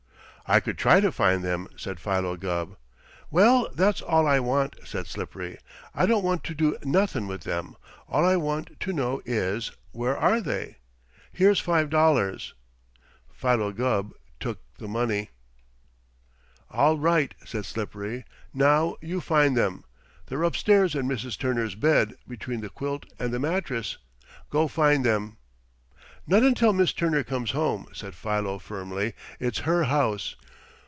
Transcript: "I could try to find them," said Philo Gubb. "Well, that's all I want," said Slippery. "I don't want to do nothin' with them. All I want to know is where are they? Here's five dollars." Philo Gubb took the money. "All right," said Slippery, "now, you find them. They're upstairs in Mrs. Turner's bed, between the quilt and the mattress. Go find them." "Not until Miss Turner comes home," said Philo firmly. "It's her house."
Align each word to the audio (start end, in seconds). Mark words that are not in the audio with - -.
"I 0.47 0.59
could 0.59 0.77
try 0.77 0.99
to 0.99 1.13
find 1.13 1.45
them," 1.45 1.69
said 1.77 1.97
Philo 1.97 2.35
Gubb. 2.35 2.75
"Well, 3.29 3.69
that's 3.73 4.01
all 4.01 4.27
I 4.27 4.41
want," 4.41 4.75
said 4.83 5.07
Slippery. 5.07 5.57
"I 5.95 6.05
don't 6.05 6.25
want 6.25 6.43
to 6.43 6.53
do 6.53 6.75
nothin' 6.83 7.25
with 7.25 7.43
them. 7.45 7.77
All 8.09 8.25
I 8.25 8.35
want 8.35 8.77
to 8.81 8.91
know 8.91 9.21
is 9.23 9.71
where 9.93 10.17
are 10.17 10.41
they? 10.41 10.75
Here's 11.31 11.61
five 11.61 11.89
dollars." 11.89 12.53
Philo 13.31 13.71
Gubb 13.71 14.11
took 14.41 14.59
the 14.77 14.89
money. 14.89 15.29
"All 16.69 16.97
right," 16.97 17.33
said 17.45 17.65
Slippery, 17.65 18.25
"now, 18.53 18.97
you 18.99 19.21
find 19.21 19.55
them. 19.55 19.85
They're 20.25 20.43
upstairs 20.43 20.95
in 20.95 21.07
Mrs. 21.07 21.37
Turner's 21.39 21.75
bed, 21.75 22.15
between 22.27 22.59
the 22.59 22.67
quilt 22.69 23.05
and 23.19 23.31
the 23.31 23.39
mattress. 23.39 23.99
Go 24.49 24.67
find 24.67 25.05
them." 25.05 25.37
"Not 26.27 26.43
until 26.43 26.71
Miss 26.73 26.91
Turner 26.93 27.23
comes 27.23 27.51
home," 27.51 27.87
said 27.93 28.13
Philo 28.15 28.59
firmly. 28.59 29.13
"It's 29.39 29.59
her 29.59 29.85
house." 29.85 30.35